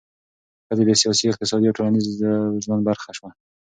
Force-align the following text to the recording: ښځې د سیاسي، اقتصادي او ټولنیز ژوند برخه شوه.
ښځې 0.67 0.83
د 0.87 0.89
سیاسي، 1.01 1.25
اقتصادي 1.29 1.67
او 1.69 1.77
ټولنیز 1.77 2.05
ژوند 2.63 2.81
برخه 2.89 3.09
شوه. 3.17 3.29